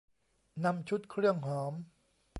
[0.65, 1.73] นำชุดเครื่องหอม